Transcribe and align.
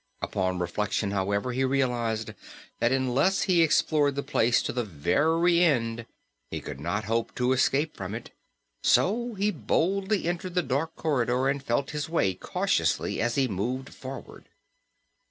Upon 0.23 0.57
reflection, 0.57 1.11
however, 1.11 1.51
he 1.51 1.63
realized 1.63 2.33
that 2.79 2.91
unless 2.91 3.43
he 3.43 3.61
explored 3.61 4.15
the 4.15 4.23
place 4.23 4.63
to 4.63 4.73
the 4.73 4.83
very 4.83 5.63
end 5.63 6.07
he 6.49 6.59
could 6.59 6.79
not 6.79 7.03
hope 7.03 7.35
to 7.35 7.53
escape 7.53 7.95
from 7.95 8.15
it, 8.15 8.31
so 8.83 9.35
he 9.35 9.51
boldly 9.51 10.25
entered 10.25 10.55
the 10.55 10.63
dark 10.63 10.95
corridor 10.95 11.47
and 11.47 11.61
felt 11.61 11.91
his 11.91 12.09
way 12.09 12.33
cautiously 12.33 13.21
as 13.21 13.35
he 13.35 13.47
moved 13.47 13.93
forward. 13.93 14.49